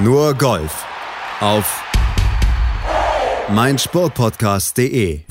Nur 0.00 0.34
Golf 0.34 0.86
auf 1.40 1.82
meinsportpodcast.de. 3.48 5.22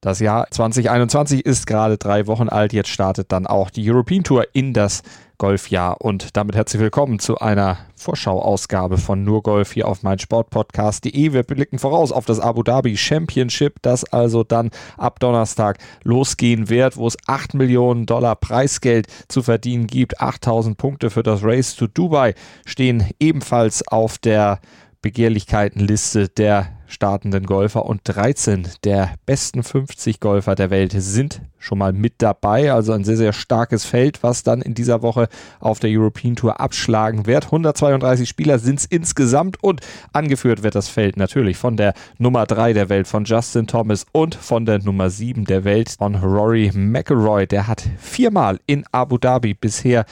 Das 0.00 0.18
Jahr 0.18 0.50
2021 0.50 1.46
ist 1.46 1.68
gerade 1.68 1.98
drei 1.98 2.26
Wochen 2.26 2.48
alt. 2.48 2.72
Jetzt 2.72 2.88
startet 2.88 3.30
dann 3.30 3.46
auch 3.46 3.70
die 3.70 3.88
European 3.88 4.24
Tour 4.24 4.48
in 4.54 4.72
das 4.72 5.02
Golfjahr. 5.38 6.00
Und 6.00 6.36
damit 6.36 6.56
herzlich 6.56 6.82
willkommen 6.82 7.20
zu 7.20 7.38
einer 7.38 7.78
Vorschauausgabe 7.94 8.98
von 8.98 9.24
Nur 9.24 9.42
Golf 9.42 9.72
hier 9.72 9.88
auf 9.88 10.02
meinsportpodcast.de. 10.02 11.32
Wir 11.32 11.42
blicken 11.44 11.78
voraus 11.78 12.12
auf 12.12 12.26
das 12.26 12.40
Abu 12.40 12.62
Dhabi 12.62 12.96
Championship, 12.96 13.76
das 13.82 14.04
also 14.04 14.44
dann 14.44 14.70
ab 14.96 15.20
Donnerstag 15.20 15.78
losgehen 16.02 16.68
wird, 16.68 16.96
wo 16.96 17.06
es 17.06 17.16
8 17.26 17.54
Millionen 17.54 18.06
Dollar 18.06 18.36
Preisgeld 18.36 19.06
zu 19.28 19.42
verdienen 19.42 19.86
gibt. 19.86 20.20
8000 20.20 20.76
Punkte 20.76 21.10
für 21.10 21.22
das 21.22 21.42
Race 21.42 21.76
to 21.76 21.86
Dubai 21.86 22.34
stehen 22.66 23.08
ebenfalls 23.20 23.86
auf 23.86 24.18
der 24.18 24.60
Begehrlichkeitenliste 25.02 26.28
der 26.28 26.77
startenden 26.88 27.46
Golfer 27.46 27.86
und 27.86 28.00
13 28.04 28.66
der 28.82 29.10
besten 29.26 29.62
50 29.62 30.18
Golfer 30.20 30.54
der 30.54 30.70
Welt 30.70 30.92
sind 30.96 31.42
schon 31.58 31.78
mal 31.78 31.92
mit 31.92 32.14
dabei. 32.18 32.72
Also 32.72 32.92
ein 32.92 33.04
sehr, 33.04 33.16
sehr 33.16 33.32
starkes 33.32 33.84
Feld, 33.84 34.22
was 34.22 34.42
dann 34.42 34.62
in 34.62 34.74
dieser 34.74 35.02
Woche 35.02 35.28
auf 35.60 35.78
der 35.78 35.90
European 35.90 36.34
Tour 36.34 36.60
abschlagen 36.60 37.26
wird. 37.26 37.46
132 37.46 38.28
Spieler 38.28 38.58
sind 38.58 38.80
es 38.80 38.86
insgesamt 38.86 39.62
und 39.62 39.80
angeführt 40.12 40.62
wird 40.62 40.74
das 40.74 40.88
Feld 40.88 41.16
natürlich 41.16 41.56
von 41.56 41.76
der 41.76 41.94
Nummer 42.16 42.46
3 42.46 42.72
der 42.72 42.88
Welt, 42.88 43.06
von 43.06 43.24
Justin 43.24 43.66
Thomas 43.66 44.06
und 44.12 44.34
von 44.34 44.64
der 44.64 44.82
Nummer 44.82 45.10
7 45.10 45.44
der 45.44 45.64
Welt, 45.64 45.94
von 45.98 46.14
Rory 46.14 46.70
McElroy. 46.74 47.46
Der 47.46 47.66
hat 47.66 47.84
viermal 47.98 48.58
in 48.66 48.84
Abu 48.92 49.18
Dhabi 49.18 49.54
bisher 49.54 50.06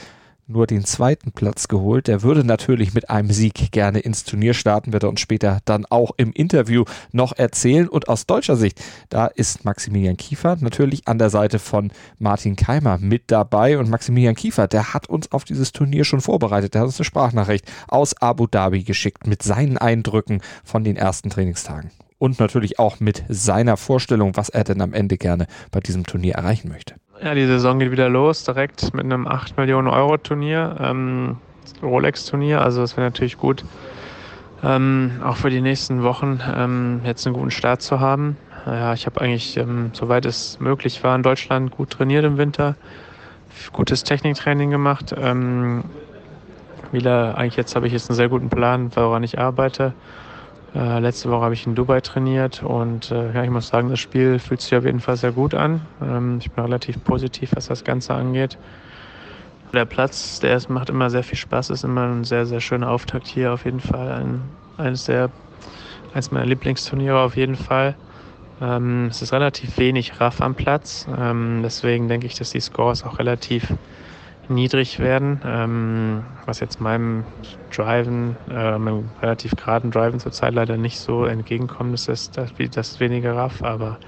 nur 0.47 0.65
den 0.65 0.85
zweiten 0.85 1.31
Platz 1.31 1.67
geholt. 1.67 2.07
Er 2.07 2.23
würde 2.23 2.43
natürlich 2.43 2.93
mit 2.93 3.09
einem 3.09 3.31
Sieg 3.31 3.71
gerne 3.71 3.99
ins 3.99 4.23
Turnier 4.23 4.53
starten, 4.53 4.93
wird 4.93 5.03
er 5.03 5.09
uns 5.09 5.19
später 5.19 5.59
dann 5.65 5.85
auch 5.85 6.11
im 6.17 6.31
Interview 6.31 6.85
noch 7.11 7.33
erzählen. 7.37 7.87
Und 7.87 8.07
aus 8.07 8.25
deutscher 8.25 8.55
Sicht, 8.55 8.81
da 9.09 9.27
ist 9.27 9.65
Maximilian 9.65 10.17
Kiefer 10.17 10.57
natürlich 10.59 11.07
an 11.07 11.17
der 11.19 11.29
Seite 11.29 11.59
von 11.59 11.91
Martin 12.17 12.55
Keimer 12.55 12.97
mit 12.97 13.23
dabei. 13.27 13.77
Und 13.77 13.89
Maximilian 13.89 14.35
Kiefer, 14.35 14.67
der 14.67 14.93
hat 14.93 15.09
uns 15.09 15.31
auf 15.31 15.43
dieses 15.43 15.71
Turnier 15.71 16.05
schon 16.05 16.21
vorbereitet. 16.21 16.73
Der 16.73 16.81
hat 16.81 16.87
uns 16.87 16.99
eine 16.99 17.05
Sprachnachricht 17.05 17.65
aus 17.87 18.15
Abu 18.21 18.47
Dhabi 18.47 18.83
geschickt 18.83 19.27
mit 19.27 19.43
seinen 19.43 19.77
Eindrücken 19.77 20.41
von 20.63 20.83
den 20.83 20.95
ersten 20.95 21.29
Trainingstagen. 21.29 21.91
Und 22.19 22.39
natürlich 22.39 22.79
auch 22.79 22.99
mit 22.99 23.23
seiner 23.29 23.77
Vorstellung, 23.77 24.35
was 24.35 24.49
er 24.49 24.63
denn 24.63 24.81
am 24.81 24.93
Ende 24.93 25.17
gerne 25.17 25.45
bei 25.71 25.81
diesem 25.81 26.03
Turnier 26.03 26.35
erreichen 26.35 26.69
möchte. 26.69 26.95
Ja, 27.23 27.33
die 27.33 27.47
Saison 27.47 27.79
geht 27.79 27.89
wieder 27.89 28.09
los, 28.09 28.43
direkt 28.43 28.93
mit 28.93 29.05
einem 29.05 29.27
8 29.27 29.57
Millionen 29.57 29.87
Euro 29.87 30.17
Turnier, 30.17 30.75
ähm, 30.79 31.37
Rolex-Turnier. 31.81 32.61
Also 32.61 32.81
das 32.81 32.95
wäre 32.95 33.07
natürlich 33.07 33.37
gut, 33.37 33.65
ähm, 34.63 35.19
auch 35.23 35.35
für 35.35 35.49
die 35.49 35.61
nächsten 35.61 36.03
Wochen 36.03 36.39
ähm, 36.55 37.01
jetzt 37.03 37.25
einen 37.25 37.35
guten 37.35 37.49
Start 37.49 37.81
zu 37.81 37.99
haben. 37.99 38.37
Ja, 38.67 38.93
ich 38.93 39.07
habe 39.07 39.19
eigentlich, 39.19 39.57
ähm, 39.57 39.89
soweit 39.93 40.25
es 40.25 40.59
möglich 40.59 41.03
war, 41.03 41.15
in 41.15 41.23
Deutschland 41.23 41.71
gut 41.71 41.89
trainiert 41.89 42.23
im 42.23 42.37
Winter, 42.37 42.75
gutes 43.73 44.03
Techniktraining 44.03 44.69
gemacht. 44.69 45.15
Ähm, 45.17 45.85
wieder, 46.91 47.35
eigentlich 47.35 47.55
jetzt 47.55 47.75
habe 47.75 47.87
ich 47.87 47.93
jetzt 47.93 48.11
einen 48.11 48.15
sehr 48.15 48.29
guten 48.29 48.49
Plan, 48.49 48.91
woran 48.95 49.23
ich 49.23 49.39
arbeite. 49.39 49.93
Äh, 50.77 50.99
letzte 50.99 51.31
Woche 51.31 51.41
habe 51.41 51.55
ich 51.55 51.65
in 51.65 51.73
Dubai 51.73 52.01
trainiert 52.01 52.61
und 52.61 53.09
äh, 53.09 53.33
ja, 53.33 53.43
ich 53.43 53.49
muss 53.49 53.67
sagen, 53.67 53.89
das 53.89 53.99
Spiel 53.99 54.37
fühlt 54.37 54.61
sich 54.61 54.75
auf 54.75 54.85
jeden 54.85 54.99
Fall 54.99 55.17
sehr 55.17 55.31
gut 55.31 55.55
an. 55.55 55.81
Ähm, 55.99 56.37
ich 56.39 56.51
bin 56.51 56.63
relativ 56.63 57.03
positiv, 57.03 57.51
was 57.55 57.65
das 57.65 57.83
Ganze 57.83 58.13
angeht. 58.13 58.59
Der 59.73 59.85
Platz, 59.85 60.39
der 60.39 60.55
ist, 60.55 60.69
macht 60.69 60.91
immer 60.91 61.09
sehr 61.09 61.23
viel 61.23 61.37
Spaß, 61.37 61.71
ist 61.71 61.83
immer 61.83 62.07
ein 62.07 62.25
sehr, 62.25 62.45
sehr 62.45 62.61
schöner 62.61 62.91
Auftakt 62.91 63.25
hier 63.27 63.53
auf 63.53 63.65
jeden 63.65 63.79
Fall. 63.79 64.11
Ein, 64.11 64.41
eines, 64.77 65.05
der, 65.05 65.31
eines 66.13 66.29
meiner 66.29 66.45
Lieblingsturniere 66.45 67.21
auf 67.21 67.35
jeden 67.37 67.55
Fall. 67.55 67.95
Ähm, 68.61 69.07
es 69.09 69.23
ist 69.23 69.33
relativ 69.33 69.79
wenig 69.79 70.21
Raff 70.21 70.41
am 70.41 70.53
Platz, 70.53 71.07
ähm, 71.17 71.61
deswegen 71.63 72.07
denke 72.07 72.27
ich, 72.27 72.35
dass 72.35 72.51
die 72.51 72.59
Scores 72.59 73.03
auch 73.03 73.17
relativ 73.17 73.73
niedrig 74.49 74.99
werden, 74.99 75.41
ähm, 75.45 76.23
was 76.45 76.59
jetzt 76.59 76.79
meinem 76.79 77.25
Driven, 77.75 78.37
äh, 78.49 78.77
meinem 78.77 79.09
relativ 79.21 79.55
geraden 79.55 79.91
Driven 79.91 80.19
zurzeit 80.19 80.53
leider 80.53 80.77
nicht 80.77 80.99
so 80.99 81.25
entgegenkommt, 81.25 81.93
ist 81.93 82.07
das, 82.07 82.31
das, 82.31 82.51
das 82.71 82.99
weniger 82.99 83.35
raff, 83.35 83.63
aber 83.63 83.99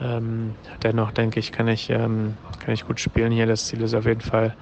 ähm, 0.00 0.54
dennoch 0.82 1.12
denke 1.12 1.40
ich, 1.40 1.52
kann 1.52 1.68
ich, 1.68 1.90
ähm, 1.90 2.36
kann 2.58 2.74
ich 2.74 2.86
gut 2.86 3.00
spielen 3.00 3.32
hier. 3.32 3.46
Das 3.46 3.66
Ziel 3.66 3.82
ist 3.82 3.94
auf 3.94 4.06
jeden 4.06 4.20
Fall, 4.22 4.54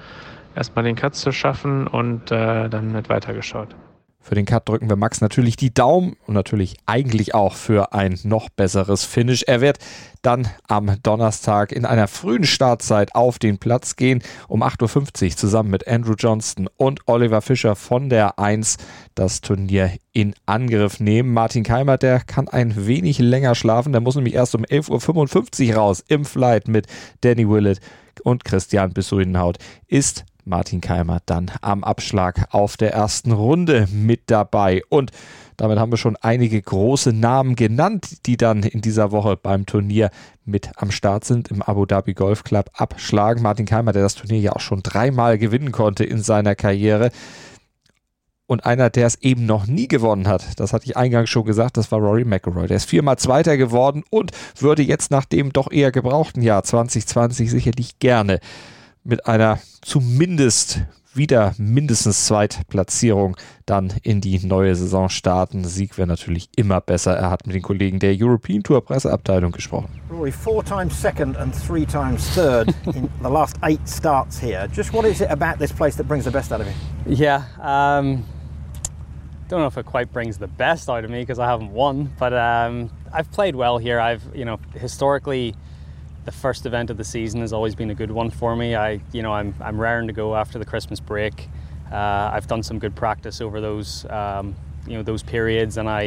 erstmal 0.55 0.85
den 0.85 0.97
Cut 0.97 1.15
zu 1.15 1.33
schaffen 1.33 1.87
und 1.87 2.31
äh, 2.31 2.69
dann 2.69 2.93
wird 2.93 3.09
weitergeschaut. 3.09 3.75
Für 4.21 4.35
den 4.35 4.45
Cut 4.45 4.69
drücken 4.69 4.91
wir 4.91 4.97
Max 4.97 5.23
natürlich 5.23 5.57
die 5.57 5.73
Daumen 5.73 6.17
und 6.27 6.35
natürlich 6.35 6.77
eigentlich 6.85 7.35
auch 7.35 7.55
für 7.55 7.95
ein 7.95 8.19
noch 8.25 8.51
besseres 8.51 9.05
Finish. 9.05 9.45
Er 9.47 9.63
wird 9.63 9.79
dann 10.21 10.49
am 10.67 11.01
Donnerstag 11.03 11.73
in 11.73 11.87
einer 11.87 12.09
frühen 12.09 12.45
Startzeit 12.45 13.15
auf 13.15 13.39
den 13.39 13.59
Platz 13.59 13.97
gehen, 13.97 14.23
um 14.47 14.63
8.50 14.63 15.25
Uhr 15.25 15.37
zusammen 15.37 15.71
mit 15.71 15.89
Andrew 15.89 16.15
Johnston 16.19 16.69
und 16.77 17.01
Oliver 17.07 17.41
Fischer 17.41 17.75
von 17.75 18.11
der 18.11 18.39
1 18.39 18.77
das 19.15 19.41
Turnier 19.41 19.93
in 20.13 20.35
Angriff 20.45 21.01
nehmen. 21.01 21.33
Martin 21.33 21.63
Keimer, 21.65 21.97
der 21.97 22.21
kann 22.21 22.49
ein 22.49 22.87
wenig 22.87 23.19
länger 23.19 23.55
schlafen, 23.55 23.93
der 23.93 24.03
muss 24.03 24.17
nämlich 24.17 24.35
erst 24.35 24.55
um 24.55 24.65
11.55 24.65 25.71
Uhr 25.71 25.77
raus 25.77 26.05
im 26.07 26.25
Flight 26.27 26.69
mit 26.69 26.87
Danny 27.23 27.49
Willett 27.49 27.81
und 28.25 28.45
Christian 28.45 28.93
Bissuinhaut. 28.93 29.59
Ist 29.87 30.25
Martin 30.49 30.81
Keimer 30.81 31.21
dann 31.27 31.51
am 31.61 31.85
Abschlag 31.85 32.49
auf 32.51 32.77
der 32.77 32.93
ersten 32.93 33.33
Runde 33.33 33.87
mit 33.93 34.23
dabei. 34.27 34.83
Und 34.89 35.13
damit 35.57 35.79
haben 35.79 35.93
wir 35.93 35.97
schon 35.97 36.17
einige 36.17 36.61
große 36.61 37.13
Namen 37.13 37.55
genannt, 37.55 38.27
die 38.27 38.37
dann 38.37 38.63
in 38.63 38.81
dieser 38.81 39.13
Woche 39.13 39.37
beim 39.37 39.67
Turnier 39.67 40.11
mit 40.45 40.71
am 40.77 40.91
Start 40.91 41.25
sind 41.25 41.49
im 41.49 41.63
Abu 41.63 41.85
Dhabi 41.85 42.15
Golf 42.15 42.45
Club 42.45 42.71
abschlagen. 42.75 43.43
Martin 43.43 43.67
Keimer, 43.67 43.93
der 43.93 44.03
das 44.03 44.15
Turnier 44.15 44.41
ja 44.41 44.53
auch 44.53 44.61
schon 44.61 44.83
dreimal 44.83 45.39
gewinnen 45.39 45.73
konnte 45.73 46.05
in 46.05 46.23
seiner 46.23 46.55
Karriere. 46.55 47.11
Und 48.47 48.65
einer, 48.65 48.89
der 48.89 49.07
es 49.07 49.17
eben 49.17 49.45
noch 49.45 49.67
nie 49.67 49.89
gewonnen 49.89 50.27
hat, 50.27 50.59
das 50.59 50.73
hatte 50.73 50.87
ich 50.87 50.97
eingangs 50.97 51.29
schon 51.29 51.45
gesagt, 51.45 51.77
das 51.77 51.93
war 51.93 51.99
Rory 51.99 52.25
McIlroy. 52.25 52.67
Der 52.67 52.79
ist 52.79 52.89
viermal 52.89 53.19
Zweiter 53.19 53.59
geworden 53.59 54.05
und 54.09 54.33
würde 54.59 54.83
jetzt 54.83 55.11
nach 55.11 55.27
dem 55.27 55.53
doch 55.53 55.71
eher 55.71 55.93
gebrauchten 55.93 56.41
Jahr 56.41 56.63
2020 56.63 57.51
sicherlich 57.51 57.99
gerne 57.99 58.41
mit 59.09 59.27
einer 59.27 59.59
zumindest 59.81 60.83
wieder 61.15 61.55
mindestens 61.57 62.27
Zweitplatzierung 62.27 63.37
dann 63.65 63.93
in 64.03 64.21
die 64.21 64.39
neue 64.47 64.77
Saison 64.77 65.09
starten. 65.09 65.65
Sieg 65.65 65.97
wäre 65.97 66.07
natürlich 66.07 66.51
immer 66.57 66.81
besser. 66.81 67.17
Er 67.17 67.31
hat 67.31 67.47
mit 67.47 67.57
den 67.57 67.63
Kollegen 67.63 67.99
der 67.99 68.15
European 68.15 68.63
Tour 68.63 68.85
Presseabteilung 68.85 69.51
gesprochen. 69.51 69.89
Rory, 70.11 70.31
four 70.31 70.63
times 70.63 70.95
second 70.95 71.37
and 71.39 71.55
three 71.55 71.87
times 71.87 72.29
third 72.35 72.69
in 72.95 73.09
the 73.23 73.29
last 73.29 73.57
eight 73.65 73.81
starts 73.89 74.39
here. 74.39 74.69
Just 74.73 74.93
what 74.93 75.07
is 75.07 75.21
it 75.21 75.31
about 75.31 75.59
this 75.59 75.73
place 75.73 75.97
that 75.97 76.07
brings 76.07 76.25
the 76.25 76.31
best 76.31 76.53
out 76.53 76.61
of 76.61 76.67
you? 76.67 76.75
Yeah, 77.07 77.45
um, 77.61 78.25
don't 79.49 79.61
know 79.61 79.67
if 79.67 79.79
it 79.79 79.87
quite 79.87 80.13
brings 80.13 80.37
the 80.37 80.49
best 80.49 80.91
out 80.91 81.05
of 81.05 81.11
me 81.11 81.21
because 81.21 81.39
I 81.39 81.47
haven't 81.47 81.73
won, 81.73 82.13
but 82.19 82.35
um, 82.35 82.91
I've 83.13 83.31
played 83.33 83.57
well 83.57 83.79
here. 83.79 83.99
I've, 83.99 84.23
you 84.35 84.45
know, 84.45 84.59
historically 84.75 85.55
the 86.29 86.33
first 86.33 86.67
event 86.67 86.91
of 86.91 86.99
the 86.99 87.05
season 87.05 87.41
has 87.41 87.55
always 87.55 87.75
been 87.75 87.89
a 87.89 87.95
good 87.95 88.11
one 88.11 88.29
for 88.29 88.55
me. 88.55 88.75
I, 88.75 89.01
you 89.13 89.23
know, 89.23 89.33
I'm, 89.33 89.55
I'm 89.63 89.81
raring 89.81 90.09
to 90.09 90.13
go 90.13 90.37
after 90.37 90.59
the 90.59 90.65
Christmas 90.67 91.01
break. 91.01 91.49
Uh, 91.91 92.31
I've 92.35 92.47
done 92.47 92.63
some 92.63 92.79
good 92.79 92.95
practice 92.95 93.41
over 93.41 93.63
those, 93.63 94.05
um, 94.11 94.55
you 94.87 94.93
know, 94.93 95.03
those 95.03 95.23
periods, 95.23 95.79
and 95.79 95.89
I, 95.89 96.03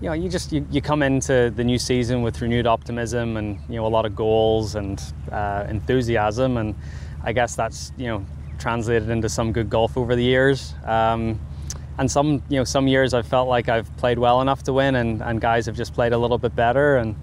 you 0.00 0.08
know, 0.08 0.12
you 0.12 0.28
just 0.28 0.52
you, 0.52 0.64
you 0.70 0.80
come 0.80 1.02
into 1.02 1.52
the 1.56 1.64
new 1.64 1.80
season 1.80 2.22
with 2.22 2.40
renewed 2.40 2.68
optimism 2.68 3.36
and 3.36 3.58
you 3.68 3.74
know 3.74 3.86
a 3.86 3.88
lot 3.88 4.06
of 4.06 4.14
goals 4.14 4.76
and 4.76 5.02
uh, 5.32 5.66
enthusiasm, 5.68 6.56
and 6.56 6.76
I 7.24 7.32
guess 7.32 7.56
that's 7.56 7.92
you 7.96 8.06
know 8.06 8.24
translated 8.60 9.10
into 9.10 9.28
some 9.28 9.52
good 9.52 9.68
golf 9.68 9.96
over 9.96 10.14
the 10.14 10.22
years. 10.22 10.74
Um, 10.84 11.40
and 11.98 12.08
some 12.08 12.40
you 12.48 12.56
know 12.56 12.64
some 12.64 12.86
years 12.86 13.14
I've 13.14 13.26
felt 13.26 13.48
like 13.48 13.68
I've 13.68 13.94
played 13.96 14.20
well 14.20 14.42
enough 14.42 14.62
to 14.64 14.72
win, 14.72 14.94
and, 14.94 15.20
and 15.20 15.40
guys 15.40 15.66
have 15.66 15.76
just 15.76 15.92
played 15.92 16.12
a 16.12 16.18
little 16.18 16.38
bit 16.38 16.54
better, 16.54 16.98
and 16.98 17.16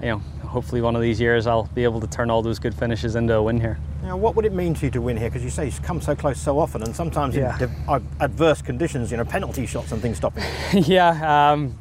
you 0.00 0.08
know 0.08 0.22
hopefully 0.52 0.82
one 0.82 0.94
of 0.94 1.00
these 1.00 1.18
years 1.18 1.46
I'll 1.46 1.64
be 1.74 1.82
able 1.82 2.00
to 2.00 2.06
turn 2.06 2.30
all 2.30 2.42
those 2.42 2.58
good 2.58 2.74
finishes 2.74 3.16
into 3.16 3.34
a 3.34 3.42
win 3.42 3.58
here. 3.58 3.78
Now, 4.02 4.16
what 4.18 4.36
would 4.36 4.44
it 4.44 4.52
mean 4.52 4.74
to 4.74 4.86
you 4.86 4.90
to 4.92 5.00
win 5.00 5.16
here? 5.16 5.30
Because 5.30 5.42
you 5.42 5.50
say 5.50 5.66
you 5.66 5.72
come 5.82 6.00
so 6.00 6.14
close 6.14 6.38
so 6.38 6.58
often, 6.58 6.82
and 6.82 6.94
sometimes 6.94 7.34
yeah. 7.34 7.58
in 7.58 8.06
adverse 8.20 8.60
conditions, 8.60 9.10
you 9.10 9.16
know, 9.16 9.24
penalty 9.24 9.64
shots 9.64 9.92
and 9.92 10.02
things 10.02 10.18
stopping 10.18 10.44
yeah, 10.74 11.52
um, 11.52 11.76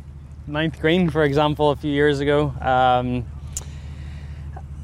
ninth 0.48 0.80
green, 0.80 1.10
for 1.10 1.24
example, 1.24 1.72
a 1.72 1.76
few 1.76 1.92
years 1.92 2.22
ago. 2.22 2.54
Um, 2.62 3.26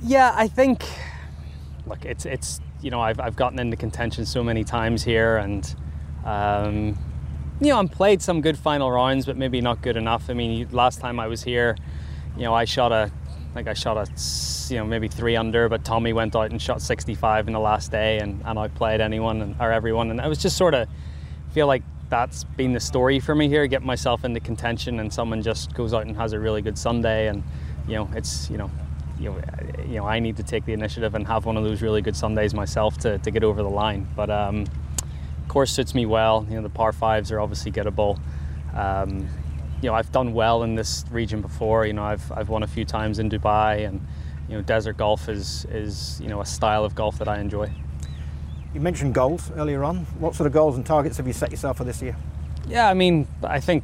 yeah, 0.03 0.33
I 0.35 0.47
think. 0.47 0.83
Look, 1.85 2.03
it's 2.03 2.25
it's 2.25 2.59
you 2.81 2.91
know 2.91 2.99
I've 2.99 3.19
I've 3.19 3.37
gotten 3.37 3.57
into 3.59 3.77
contention 3.77 4.25
so 4.25 4.43
many 4.43 4.65
times 4.65 5.03
here, 5.03 5.37
and 5.37 5.75
um, 6.25 6.97
you 7.61 7.69
know 7.69 7.79
I'm 7.79 7.87
played 7.87 8.21
some 8.21 8.41
good 8.41 8.57
final 8.57 8.91
rounds, 8.91 9.25
but 9.25 9.37
maybe 9.37 9.61
not 9.61 9.81
good 9.81 9.95
enough. 9.95 10.29
I 10.29 10.33
mean, 10.33 10.67
last 10.71 10.99
time 10.99 11.19
I 11.19 11.27
was 11.27 11.43
here, 11.43 11.77
you 12.35 12.43
know 12.43 12.53
I 12.53 12.65
shot 12.65 12.91
a 12.91 13.09
think 13.57 13.67
I 13.67 13.73
shot 13.73 13.97
a, 13.97 14.73
you 14.73 14.79
know, 14.79 14.85
maybe 14.85 15.07
three 15.07 15.35
under, 15.35 15.69
but 15.69 15.83
Tommy 15.83 16.13
went 16.13 16.35
out 16.35 16.51
and 16.51 16.61
shot 16.61 16.81
65 16.81 17.47
in 17.47 17.53
the 17.53 17.59
last 17.59 17.91
day 17.91 18.19
and, 18.19 18.41
and 18.45 18.59
outplayed 18.59 19.01
anyone 19.01 19.41
and, 19.41 19.55
or 19.59 19.71
everyone. 19.71 20.11
And 20.11 20.21
I 20.21 20.27
was 20.27 20.37
just 20.37 20.57
sort 20.57 20.73
of 20.73 20.87
feel 21.53 21.67
like 21.67 21.83
that's 22.09 22.43
been 22.43 22.73
the 22.73 22.79
story 22.79 23.19
for 23.19 23.35
me 23.35 23.47
here. 23.49 23.67
Get 23.67 23.83
myself 23.83 24.23
into 24.23 24.39
contention, 24.39 24.99
and 24.99 25.11
someone 25.11 25.41
just 25.41 25.73
goes 25.73 25.93
out 25.93 26.05
and 26.05 26.15
has 26.15 26.33
a 26.33 26.39
really 26.39 26.61
good 26.61 26.77
Sunday, 26.77 27.27
and 27.27 27.43
you 27.87 27.95
know, 27.95 28.09
it's 28.15 28.49
you 28.49 28.57
know, 28.57 28.71
you 29.19 29.31
know, 29.31 29.41
you 29.85 29.95
know, 29.95 30.05
I 30.05 30.19
need 30.19 30.37
to 30.37 30.43
take 30.43 30.63
the 30.65 30.73
initiative 30.73 31.15
and 31.15 31.27
have 31.27 31.45
one 31.45 31.57
of 31.57 31.65
those 31.65 31.81
really 31.81 32.01
good 32.01 32.15
Sundays 32.15 32.53
myself 32.53 32.97
to, 32.99 33.17
to 33.17 33.31
get 33.31 33.43
over 33.43 33.61
the 33.61 33.69
line. 33.69 34.07
But 34.15 34.29
um, 34.29 34.65
course 35.57 35.71
suits 35.71 35.95
me 35.95 36.05
well. 36.05 36.45
You 36.47 36.57
know, 36.57 36.61
the 36.61 36.69
par 36.69 36.91
fives 36.91 37.31
are 37.31 37.39
obviously 37.39 37.71
gettable. 37.71 38.19
Um, 38.75 39.27
you 39.81 39.89
know, 39.89 39.95
I've 39.95 40.11
done 40.11 40.33
well 40.33 40.63
in 40.63 40.75
this 40.75 41.05
region 41.11 41.41
before. 41.41 41.85
You 41.85 41.93
know, 41.93 42.03
I've 42.03 42.31
I've 42.31 42.49
won 42.49 42.63
a 42.63 42.67
few 42.67 42.85
times 42.85 43.19
in 43.19 43.29
Dubai, 43.29 43.87
and 43.87 44.05
you 44.49 44.55
know, 44.55 44.61
desert 44.61 44.97
golf 44.97 45.29
is 45.29 45.65
is 45.69 46.19
you 46.21 46.27
know 46.27 46.41
a 46.41 46.45
style 46.45 46.83
of 46.83 46.95
golf 46.95 47.19
that 47.19 47.27
I 47.27 47.39
enjoy. 47.39 47.71
You 48.73 48.81
mentioned 48.81 49.13
goals 49.13 49.51
earlier 49.55 49.83
on. 49.83 50.05
What 50.19 50.35
sort 50.35 50.47
of 50.47 50.53
goals 50.53 50.75
and 50.75 50.85
targets 50.85 51.17
have 51.17 51.27
you 51.27 51.33
set 51.33 51.51
yourself 51.51 51.77
for 51.77 51.83
this 51.83 52.01
year? 52.01 52.15
Yeah, 52.67 52.89
I 52.89 52.93
mean, 52.93 53.27
I 53.43 53.59
think 53.59 53.83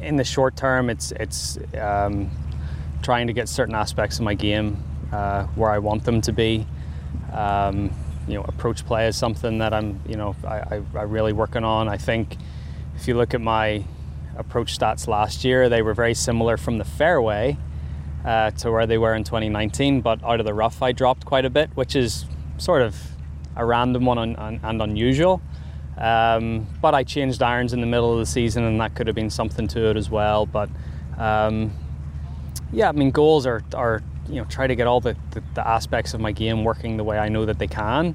in 0.00 0.16
the 0.16 0.24
short 0.24 0.56
term, 0.56 0.90
it's 0.90 1.12
it's 1.12 1.58
um, 1.80 2.30
trying 3.02 3.26
to 3.26 3.32
get 3.32 3.48
certain 3.48 3.74
aspects 3.74 4.18
of 4.18 4.24
my 4.24 4.34
game 4.34 4.82
uh, 5.12 5.44
where 5.54 5.70
I 5.70 5.78
want 5.78 6.04
them 6.04 6.20
to 6.22 6.32
be. 6.32 6.66
Um, 7.32 7.90
you 8.28 8.34
know, 8.34 8.42
approach 8.42 8.86
play 8.86 9.08
is 9.08 9.16
something 9.16 9.58
that 9.58 9.74
I'm, 9.74 10.00
you 10.06 10.16
know, 10.16 10.36
I, 10.44 10.58
I, 10.58 10.82
I 10.94 11.02
really 11.02 11.32
working 11.32 11.64
on. 11.64 11.88
I 11.88 11.96
think 11.96 12.36
if 12.94 13.08
you 13.08 13.14
look 13.16 13.34
at 13.34 13.40
my 13.40 13.84
approach 14.36 14.78
stats 14.78 15.06
last 15.06 15.44
year, 15.44 15.68
they 15.68 15.82
were 15.82 15.94
very 15.94 16.14
similar 16.14 16.56
from 16.56 16.78
the 16.78 16.84
fairway 16.84 17.56
uh, 18.24 18.50
to 18.52 18.70
where 18.70 18.86
they 18.86 18.98
were 18.98 19.14
in 19.14 19.24
2019, 19.24 20.00
but 20.00 20.22
out 20.24 20.40
of 20.40 20.46
the 20.46 20.54
rough, 20.54 20.82
I 20.82 20.92
dropped 20.92 21.24
quite 21.24 21.44
a 21.44 21.50
bit, 21.50 21.70
which 21.74 21.96
is 21.96 22.24
sort 22.58 22.82
of 22.82 22.96
a 23.56 23.64
random 23.64 24.04
one 24.04 24.18
and, 24.18 24.60
and 24.62 24.82
unusual. 24.82 25.42
Um, 25.98 26.66
but 26.80 26.94
I 26.94 27.04
changed 27.04 27.42
irons 27.42 27.72
in 27.72 27.80
the 27.80 27.86
middle 27.86 28.12
of 28.12 28.18
the 28.18 28.26
season, 28.26 28.64
and 28.64 28.80
that 28.80 28.94
could 28.94 29.06
have 29.06 29.16
been 29.16 29.30
something 29.30 29.68
to 29.68 29.90
it 29.90 29.96
as 29.96 30.08
well. 30.08 30.46
But 30.46 30.70
um, 31.18 31.72
yeah, 32.72 32.88
I 32.88 32.92
mean, 32.92 33.10
goals 33.10 33.46
are, 33.46 33.62
are 33.74 34.02
you 34.28 34.36
know, 34.36 34.44
try 34.44 34.66
to 34.66 34.74
get 34.74 34.86
all 34.86 35.00
the, 35.00 35.16
the, 35.32 35.42
the, 35.54 35.66
aspects 35.66 36.14
of 36.14 36.20
my 36.20 36.32
game 36.32 36.64
working 36.64 36.96
the 36.96 37.04
way 37.04 37.18
I 37.18 37.28
know 37.28 37.44
that 37.44 37.58
they 37.58 37.66
can. 37.66 38.14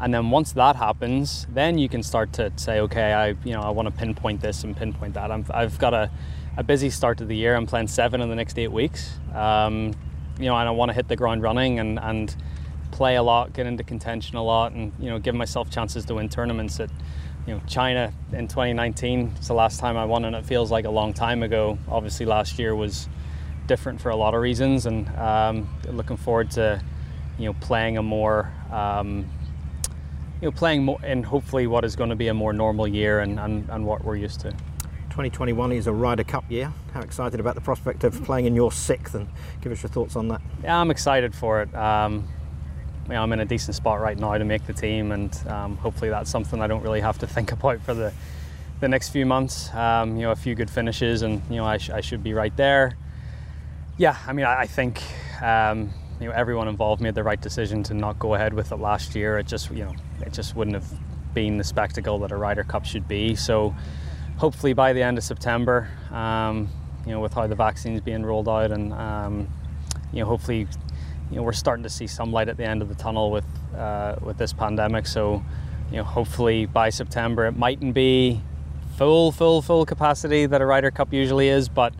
And 0.00 0.12
then 0.12 0.30
once 0.30 0.52
that 0.52 0.76
happens, 0.76 1.46
then 1.50 1.78
you 1.78 1.88
can 1.88 2.02
start 2.02 2.32
to 2.34 2.52
say, 2.56 2.80
okay, 2.80 3.12
I 3.12 3.28
you 3.44 3.52
know 3.52 3.62
I 3.62 3.70
want 3.70 3.86
to 3.86 3.92
pinpoint 3.92 4.40
this 4.40 4.64
and 4.64 4.76
pinpoint 4.76 5.14
that. 5.14 5.30
i 5.30 5.60
have 5.60 5.78
got 5.78 5.94
a, 5.94 6.10
a 6.56 6.62
busy 6.62 6.90
start 6.90 7.18
to 7.18 7.24
the 7.24 7.36
year. 7.36 7.54
I'm 7.54 7.66
playing 7.66 7.88
seven 7.88 8.20
in 8.20 8.28
the 8.28 8.34
next 8.34 8.58
eight 8.58 8.72
weeks. 8.72 9.18
Um, 9.34 9.94
you 10.38 10.46
know, 10.46 10.56
and 10.56 10.68
I 10.68 10.70
want 10.70 10.90
to 10.90 10.92
hit 10.92 11.08
the 11.08 11.16
ground 11.16 11.42
running 11.42 11.78
and, 11.78 11.98
and 11.98 12.34
play 12.90 13.16
a 13.16 13.22
lot, 13.22 13.52
get 13.52 13.66
into 13.66 13.84
contention 13.84 14.36
a 14.36 14.42
lot, 14.42 14.72
and 14.72 14.92
you 14.98 15.08
know, 15.08 15.18
give 15.18 15.34
myself 15.34 15.70
chances 15.70 16.04
to 16.06 16.14
win 16.14 16.28
tournaments. 16.28 16.78
At 16.78 16.90
you 17.46 17.54
know, 17.54 17.62
China 17.66 18.12
in 18.32 18.48
2019 18.48 19.34
it's 19.36 19.48
the 19.48 19.54
last 19.54 19.78
time 19.80 19.96
I 19.96 20.04
won, 20.04 20.24
and 20.24 20.36
it 20.36 20.44
feels 20.44 20.70
like 20.70 20.84
a 20.84 20.90
long 20.90 21.14
time 21.14 21.42
ago. 21.42 21.78
Obviously, 21.88 22.26
last 22.26 22.58
year 22.58 22.74
was 22.74 23.08
different 23.66 24.00
for 24.00 24.10
a 24.10 24.16
lot 24.16 24.34
of 24.34 24.42
reasons, 24.42 24.84
and 24.84 25.08
um, 25.16 25.68
looking 25.88 26.16
forward 26.16 26.50
to 26.52 26.82
you 27.38 27.46
know 27.46 27.54
playing 27.60 27.96
a 27.96 28.02
more 28.02 28.52
um, 28.70 29.26
you 30.40 30.48
know 30.48 30.52
playing 30.52 30.84
more 30.84 31.02
in 31.04 31.22
hopefully 31.22 31.66
what 31.66 31.84
is 31.84 31.96
going 31.96 32.10
to 32.10 32.16
be 32.16 32.28
a 32.28 32.34
more 32.34 32.52
normal 32.52 32.86
year 32.86 33.20
and, 33.20 33.40
and, 33.40 33.68
and 33.70 33.86
what 33.86 34.04
we're 34.04 34.16
used 34.16 34.40
to. 34.40 34.50
2021 35.16 35.72
is 35.72 35.86
a 35.86 35.92
Ryder 35.92 36.24
Cup 36.24 36.44
year. 36.50 36.72
How 36.92 37.00
excited 37.00 37.40
about 37.40 37.54
the 37.54 37.62
prospect 37.62 38.04
of 38.04 38.22
playing 38.24 38.44
in 38.44 38.54
your 38.54 38.70
sixth, 38.70 39.14
and 39.14 39.28
give 39.62 39.72
us 39.72 39.82
your 39.82 39.88
thoughts 39.88 40.14
on 40.14 40.28
that. 40.28 40.42
Yeah, 40.62 40.78
I'm 40.78 40.90
excited 40.90 41.34
for 41.34 41.62
it. 41.62 41.74
Um, 41.74 42.28
you 43.06 43.14
know, 43.14 43.22
I'm 43.22 43.32
in 43.32 43.40
a 43.40 43.46
decent 43.46 43.74
spot 43.76 44.00
right 44.00 44.18
now 44.18 44.36
to 44.36 44.44
make 44.44 44.66
the 44.66 44.74
team, 44.74 45.12
and 45.12 45.34
um, 45.48 45.78
hopefully 45.78 46.10
that's 46.10 46.30
something 46.30 46.60
I 46.60 46.66
don't 46.66 46.82
really 46.82 47.00
have 47.00 47.18
to 47.18 47.26
think 47.34 47.52
about 47.52 47.80
for 47.80 47.94
the 47.94 48.12
the 48.78 48.88
next 48.88 49.08
few 49.08 49.24
months. 49.24 49.72
Um, 49.74 50.16
you 50.16 50.22
know, 50.24 50.32
a 50.32 50.36
few 50.36 50.54
good 50.54 50.68
finishes, 50.68 51.22
and 51.22 51.40
you 51.48 51.56
know, 51.56 51.64
I, 51.64 51.78
sh- 51.78 51.90
I 51.90 52.02
should 52.02 52.22
be 52.22 52.34
right 52.34 52.54
there. 52.54 52.94
Yeah, 53.96 54.18
I 54.26 54.34
mean, 54.34 54.44
I, 54.44 54.60
I 54.60 54.66
think 54.66 55.02
um, 55.40 55.90
you 56.20 56.26
know 56.26 56.32
everyone 56.32 56.68
involved 56.68 57.02
made 57.02 57.14
the 57.14 57.22
right 57.22 57.40
decision 57.40 57.82
to 57.84 57.94
not 57.94 58.18
go 58.18 58.34
ahead 58.34 58.54
with 58.54 58.72
it 58.72 58.76
last 58.76 59.14
year. 59.14 59.38
It 59.38 59.46
just 59.46 59.70
you 59.70 59.84
know 59.84 59.94
it 60.20 60.32
just 60.32 60.56
wouldn't 60.56 60.74
have 60.74 60.90
been 61.34 61.58
the 61.58 61.64
spectacle 61.64 62.18
that 62.20 62.32
a 62.32 62.36
Ryder 62.36 62.64
Cup 62.64 62.84
should 62.84 63.06
be. 63.06 63.34
So 63.34 63.74
hopefully 64.38 64.72
by 64.72 64.92
the 64.92 65.02
end 65.02 65.18
of 65.18 65.24
September, 65.24 65.88
um, 66.10 66.68
you 67.04 67.12
know, 67.12 67.20
with 67.20 67.34
how 67.34 67.46
the 67.46 67.54
vaccines 67.54 68.00
being 68.00 68.24
rolled 68.24 68.48
out 68.48 68.72
and 68.72 68.92
um, 68.92 69.48
you 70.12 70.20
know 70.20 70.26
hopefully 70.26 70.66
you 71.30 71.36
know 71.36 71.42
we're 71.42 71.52
starting 71.52 71.82
to 71.82 71.90
see 71.90 72.06
some 72.06 72.32
light 72.32 72.48
at 72.48 72.56
the 72.56 72.64
end 72.64 72.82
of 72.82 72.88
the 72.88 72.94
tunnel 72.94 73.30
with 73.30 73.44
uh, 73.76 74.16
with 74.22 74.38
this 74.38 74.52
pandemic. 74.52 75.06
So 75.06 75.44
you 75.90 75.98
know 75.98 76.04
hopefully 76.04 76.66
by 76.66 76.90
September 76.90 77.46
it 77.46 77.56
mightn't 77.56 77.94
be 77.94 78.40
full 78.96 79.32
full 79.32 79.60
full 79.60 79.84
capacity 79.84 80.46
that 80.46 80.60
a 80.60 80.66
Ryder 80.66 80.90
Cup 80.90 81.12
usually 81.12 81.48
is, 81.48 81.68
but 81.68 81.92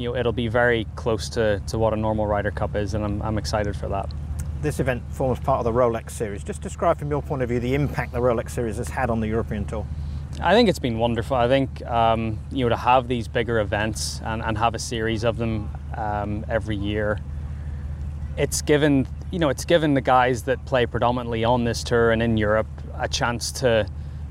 you 0.00 0.08
know, 0.08 0.16
it'll 0.16 0.32
be 0.32 0.48
very 0.48 0.86
close 0.96 1.28
to, 1.28 1.60
to 1.66 1.78
what 1.78 1.92
a 1.92 1.96
normal 1.96 2.26
Ryder 2.26 2.50
Cup 2.50 2.74
is, 2.74 2.94
and 2.94 3.04
I'm, 3.04 3.20
I'm 3.20 3.36
excited 3.36 3.76
for 3.76 3.86
that. 3.88 4.10
This 4.62 4.80
event 4.80 5.02
forms 5.10 5.38
part 5.40 5.58
of 5.58 5.64
the 5.64 5.78
Rolex 5.78 6.12
Series. 6.12 6.42
Just 6.42 6.62
describe 6.62 6.98
from 6.98 7.10
your 7.10 7.20
point 7.22 7.42
of 7.42 7.50
view 7.50 7.60
the 7.60 7.74
impact 7.74 8.12
the 8.12 8.18
Rolex 8.18 8.50
Series 8.50 8.78
has 8.78 8.88
had 8.88 9.10
on 9.10 9.20
the 9.20 9.28
European 9.28 9.66
Tour. 9.66 9.86
I 10.40 10.54
think 10.54 10.70
it's 10.70 10.78
been 10.78 10.98
wonderful. 10.98 11.36
I 11.36 11.48
think 11.48 11.84
um, 11.84 12.38
you 12.50 12.64
know 12.64 12.70
to 12.70 12.76
have 12.76 13.08
these 13.08 13.28
bigger 13.28 13.60
events 13.60 14.20
and, 14.24 14.40
and 14.42 14.56
have 14.56 14.74
a 14.74 14.78
series 14.78 15.22
of 15.22 15.36
them 15.36 15.68
um, 15.96 16.46
every 16.48 16.76
year. 16.76 17.18
It's 18.38 18.62
given 18.62 19.06
you 19.30 19.38
know 19.38 19.50
it's 19.50 19.64
given 19.66 19.92
the 19.92 20.00
guys 20.00 20.44
that 20.44 20.64
play 20.64 20.86
predominantly 20.86 21.44
on 21.44 21.64
this 21.64 21.82
tour 21.82 22.12
and 22.12 22.22
in 22.22 22.36
Europe 22.36 22.68
a 22.94 23.08
chance 23.08 23.52
to 23.52 23.86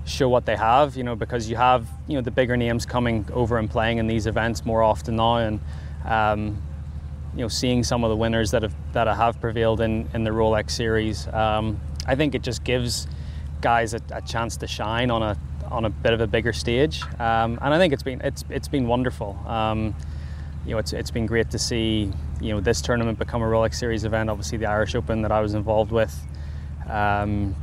show 0.09 0.27
what 0.27 0.45
they 0.45 0.55
have, 0.55 0.97
you 0.97 1.03
know, 1.03 1.15
because 1.15 1.49
you 1.49 1.55
have, 1.55 1.87
you 2.07 2.15
know, 2.15 2.21
the 2.21 2.31
bigger 2.31 2.57
names 2.57 2.85
coming 2.85 3.25
over 3.33 3.57
and 3.57 3.69
playing 3.69 3.97
in 3.97 4.07
these 4.07 4.27
events 4.27 4.65
more 4.65 4.83
often 4.83 5.15
now 5.15 5.37
and 5.37 5.59
um, 6.05 6.61
you 7.35 7.41
know, 7.41 7.47
seeing 7.47 7.83
some 7.83 8.03
of 8.03 8.09
the 8.09 8.15
winners 8.15 8.51
that 8.51 8.63
have 8.63 8.73
that 8.93 9.07
have 9.07 9.39
prevailed 9.39 9.81
in, 9.81 10.09
in 10.13 10.23
the 10.23 10.31
Rolex 10.31 10.71
series, 10.71 11.27
um, 11.27 11.79
I 12.05 12.15
think 12.15 12.33
it 12.35 12.41
just 12.41 12.63
gives 12.63 13.07
guys 13.61 13.93
a, 13.93 14.01
a, 14.11 14.21
chance 14.21 14.57
to 14.57 14.67
shine 14.67 15.11
on 15.11 15.21
a 15.21 15.37
on 15.69 15.85
a 15.85 15.89
bit 15.89 16.13
of 16.13 16.21
a 16.21 16.27
bigger 16.27 16.53
stage, 16.53 17.03
um, 17.19 17.59
and 17.61 17.73
I 17.73 17.77
think 17.77 17.93
it's 17.93 18.03
been 18.03 18.21
it's 18.21 18.43
it's 18.49 18.67
been 18.67 18.87
wonderful. 18.87 19.37
Um, 19.45 19.95
you 20.65 20.71
know, 20.71 20.79
it's 20.79 20.93
it's 20.93 21.11
been 21.11 21.27
great 21.27 21.51
to 21.51 21.59
see 21.59 22.11
you 22.41 22.53
know 22.53 22.59
this 22.59 22.81
tournament 22.81 23.19
become 23.19 23.43
a 23.43 23.45
Rolex 23.45 23.75
Series 23.75 24.05
event. 24.05 24.29
Obviously, 24.29 24.57
the 24.57 24.65
Irish 24.65 24.95
Open 24.95 25.21
that 25.21 25.31
I 25.31 25.41
was 25.41 25.53
involved 25.53 25.91
with. 25.91 26.19
Um, 26.89 27.55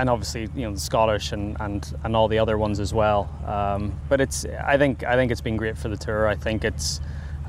and 0.00 0.08
obviously 0.08 0.48
you 0.54 0.62
know 0.62 0.72
the 0.72 0.80
Scottish 0.80 1.32
and, 1.32 1.56
and, 1.60 1.94
and 2.04 2.16
all 2.16 2.26
the 2.26 2.38
other 2.38 2.56
ones 2.56 2.80
as 2.80 2.94
well. 2.94 3.28
Um, 3.46 3.98
but 4.08 4.20
it's 4.20 4.46
I 4.46 4.78
think 4.78 5.04
I 5.04 5.14
think 5.14 5.30
it's 5.30 5.42
been 5.42 5.56
great 5.56 5.76
for 5.76 5.88
the 5.88 5.96
tour. 5.96 6.26
I 6.26 6.34
think 6.34 6.64
it's 6.64 7.00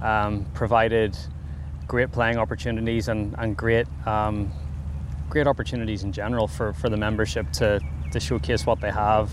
um, 0.01 0.45
provided 0.53 1.17
great 1.87 2.11
playing 2.11 2.37
opportunities 2.37 3.07
and, 3.07 3.35
and 3.37 3.55
great 3.55 3.87
um, 4.05 4.51
great 5.29 5.47
opportunities 5.47 6.03
in 6.03 6.11
general 6.11 6.45
for, 6.45 6.73
for 6.73 6.89
the 6.89 6.97
membership 6.97 7.49
to, 7.53 7.79
to 8.11 8.19
showcase 8.19 8.65
what 8.65 8.81
they 8.81 8.91
have, 8.91 9.31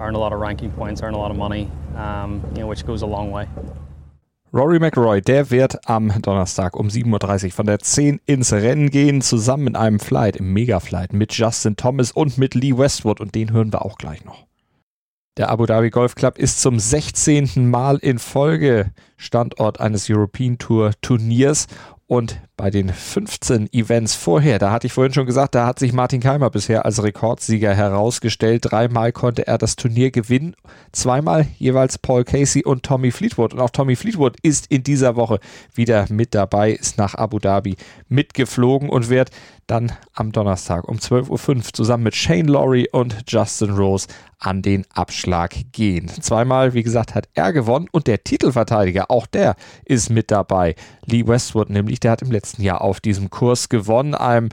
earn 0.00 0.14
a 0.16 0.18
lot 0.18 0.32
of 0.32 0.40
ranking 0.40 0.72
points, 0.72 1.00
earn 1.02 1.14
a 1.14 1.18
lot 1.18 1.30
of 1.30 1.36
money, 1.36 1.70
um, 1.94 2.42
you 2.52 2.60
know, 2.60 2.66
which 2.66 2.84
goes 2.84 3.02
a 3.02 3.06
long 3.06 3.30
way. 3.30 3.48
Rory 4.56 4.78
McRoy, 4.78 5.20
der 5.20 5.50
wird 5.50 5.86
am 5.86 6.10
Donnerstag 6.22 6.76
um 6.76 6.88
7.30 6.88 7.44
Uhr 7.44 7.50
von 7.52 7.66
der 7.66 7.78
10 7.78 8.22
ins 8.24 8.54
Rennen 8.54 8.88
gehen, 8.88 9.20
zusammen 9.20 9.66
in 9.66 9.76
einem 9.76 10.00
Flight, 10.00 10.36
im 10.36 10.54
Mega-Flight 10.54 11.12
mit 11.12 11.34
Justin 11.34 11.76
Thomas 11.76 12.10
und 12.10 12.38
mit 12.38 12.54
Lee 12.54 12.74
Westwood 12.74 13.20
und 13.20 13.34
den 13.34 13.52
hören 13.52 13.70
wir 13.70 13.84
auch 13.84 13.98
gleich 13.98 14.24
noch. 14.24 14.46
Der 15.36 15.50
Abu 15.50 15.66
Dhabi 15.66 15.90
Golf 15.90 16.14
Club 16.14 16.38
ist 16.38 16.62
zum 16.62 16.78
16. 16.78 17.68
Mal 17.68 17.98
in 17.98 18.18
Folge 18.18 18.92
Standort 19.18 19.78
eines 19.78 20.08
European 20.08 20.56
Tour 20.56 20.92
Turniers 21.02 21.66
und 22.06 22.40
bei 22.56 22.70
den 22.70 22.88
15 22.88 23.72
Events 23.72 24.14
vorher, 24.14 24.58
da 24.58 24.70
hatte 24.70 24.86
ich 24.86 24.92
vorhin 24.94 25.12
schon 25.12 25.26
gesagt, 25.26 25.54
da 25.54 25.66
hat 25.66 25.78
sich 25.78 25.92
Martin 25.92 26.20
Keimer 26.20 26.48
bisher 26.48 26.86
als 26.86 27.02
Rekordsieger 27.02 27.74
herausgestellt. 27.74 28.70
Dreimal 28.70 29.12
konnte 29.12 29.46
er 29.46 29.58
das 29.58 29.76
Turnier 29.76 30.10
gewinnen, 30.10 30.56
zweimal 30.90 31.46
jeweils 31.58 31.98
Paul 31.98 32.24
Casey 32.24 32.64
und 32.64 32.82
Tommy 32.82 33.10
Fleetwood. 33.10 33.52
Und 33.52 33.60
auch 33.60 33.70
Tommy 33.70 33.94
Fleetwood 33.94 34.36
ist 34.40 34.68
in 34.68 34.82
dieser 34.82 35.16
Woche 35.16 35.38
wieder 35.74 36.06
mit 36.08 36.34
dabei, 36.34 36.72
ist 36.72 36.96
nach 36.96 37.14
Abu 37.14 37.38
Dhabi 37.38 37.76
mitgeflogen 38.08 38.88
und 38.88 39.10
wird 39.10 39.30
dann 39.66 39.92
am 40.14 40.32
Donnerstag 40.32 40.88
um 40.88 40.98
12.05 40.98 41.56
Uhr 41.56 41.62
zusammen 41.72 42.04
mit 42.04 42.14
Shane 42.14 42.46
Laurie 42.46 42.88
und 42.90 43.24
Justin 43.26 43.70
Rose 43.70 44.06
an 44.38 44.62
den 44.62 44.84
Abschlag 44.92 45.54
gehen. 45.72 46.08
Zweimal, 46.08 46.74
wie 46.74 46.82
gesagt, 46.82 47.14
hat 47.14 47.28
er 47.34 47.52
gewonnen 47.52 47.88
und 47.90 48.06
der 48.06 48.22
Titelverteidiger, 48.22 49.10
auch 49.10 49.26
der 49.26 49.56
ist 49.84 50.10
mit 50.10 50.30
dabei. 50.30 50.74
Lee 51.06 51.26
Westwood 51.26 51.70
nämlich, 51.70 52.00
der 52.00 52.12
hat 52.12 52.22
im 52.22 52.30
letzten 52.30 52.45
Jahr 52.58 52.80
auf 52.80 53.00
diesem 53.00 53.30
Kurs 53.30 53.68
gewonnen, 53.68 54.14
einem 54.14 54.48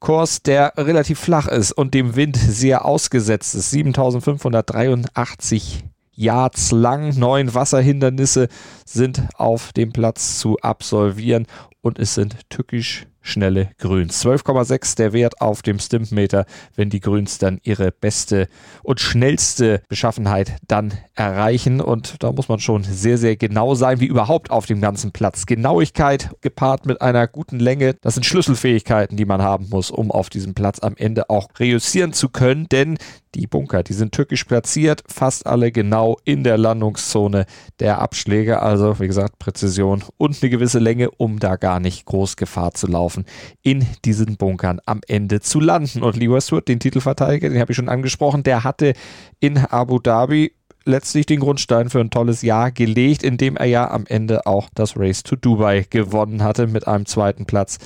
Kurs, 0.00 0.42
der 0.42 0.74
relativ 0.76 1.18
flach 1.18 1.48
ist 1.48 1.72
und 1.72 1.94
dem 1.94 2.14
Wind 2.14 2.36
sehr 2.36 2.84
ausgesetzt 2.84 3.54
ist. 3.54 3.70
7583 3.70 5.84
Yards 6.12 6.72
lang. 6.72 7.18
Neun 7.18 7.54
Wasserhindernisse 7.54 8.48
sind 8.84 9.22
auf 9.34 9.72
dem 9.72 9.92
Platz 9.92 10.38
zu 10.38 10.58
absolvieren 10.60 11.46
und 11.80 11.98
es 11.98 12.14
sind 12.14 12.36
tückisch 12.50 13.06
schnelle 13.24 13.70
Grüns. 13.78 14.24
12,6 14.24 14.96
der 14.96 15.12
Wert 15.12 15.40
auf 15.40 15.62
dem 15.62 15.80
Stimpmeter, 15.80 16.46
wenn 16.76 16.90
die 16.90 17.00
Grüns 17.00 17.38
dann 17.38 17.58
ihre 17.64 17.90
beste 17.90 18.46
und 18.82 19.00
schnellste 19.00 19.82
Beschaffenheit 19.88 20.58
dann 20.68 20.92
erreichen. 21.14 21.80
Und 21.80 22.22
da 22.22 22.30
muss 22.30 22.48
man 22.48 22.60
schon 22.60 22.84
sehr, 22.84 23.18
sehr 23.18 23.36
genau 23.36 23.74
sein, 23.74 23.98
wie 23.98 24.06
überhaupt 24.06 24.50
auf 24.50 24.66
dem 24.66 24.80
ganzen 24.80 25.10
Platz. 25.10 25.46
Genauigkeit 25.46 26.30
gepaart 26.42 26.86
mit 26.86 27.00
einer 27.00 27.26
guten 27.26 27.58
Länge, 27.58 27.94
das 28.02 28.14
sind 28.14 28.24
Schlüsselfähigkeiten, 28.24 29.16
die 29.16 29.24
man 29.24 29.42
haben 29.42 29.68
muss, 29.70 29.90
um 29.90 30.10
auf 30.10 30.28
diesem 30.28 30.54
Platz 30.54 30.78
am 30.80 30.94
Ende 30.96 31.30
auch 31.30 31.48
reüssieren 31.58 32.12
zu 32.12 32.28
können. 32.28 32.68
Denn 32.70 32.98
die 33.34 33.46
Bunker, 33.46 33.82
die 33.82 33.92
sind 33.92 34.12
türkisch 34.12 34.44
platziert, 34.44 35.02
fast 35.06 35.46
alle 35.46 35.72
genau 35.72 36.16
in 36.24 36.44
der 36.44 36.58
Landungszone 36.58 37.46
der 37.80 38.00
Abschläge. 38.00 38.60
Also, 38.60 39.00
wie 39.00 39.06
gesagt, 39.06 39.38
Präzision 39.38 40.04
und 40.16 40.38
eine 40.40 40.50
gewisse 40.50 40.78
Länge, 40.78 41.10
um 41.10 41.38
da 41.38 41.56
gar 41.56 41.80
nicht 41.80 42.06
groß 42.06 42.36
Gefahr 42.36 42.74
zu 42.74 42.86
laufen, 42.86 43.24
in 43.62 43.86
diesen 44.04 44.36
Bunkern 44.36 44.80
am 44.86 45.00
Ende 45.06 45.40
zu 45.40 45.60
landen. 45.60 46.02
Und 46.02 46.16
Lee 46.16 46.30
Westwood, 46.30 46.68
den 46.68 46.80
Titelverteidiger, 46.80 47.48
den 47.48 47.60
habe 47.60 47.72
ich 47.72 47.76
schon 47.76 47.88
angesprochen, 47.88 48.42
der 48.42 48.64
hatte 48.64 48.94
in 49.40 49.58
Abu 49.58 49.98
Dhabi 49.98 50.52
letztlich 50.84 51.26
den 51.26 51.40
Grundstein 51.40 51.90
für 51.90 52.00
ein 52.00 52.10
tolles 52.10 52.42
Jahr 52.42 52.70
gelegt, 52.70 53.22
indem 53.22 53.56
er 53.56 53.66
ja 53.66 53.90
am 53.90 54.04
Ende 54.06 54.46
auch 54.46 54.68
das 54.74 54.96
Race 54.96 55.22
to 55.22 55.36
Dubai 55.36 55.86
gewonnen 55.88 56.42
hatte 56.42 56.66
mit 56.66 56.86
einem 56.86 57.06
zweiten 57.06 57.46
Platz 57.46 57.78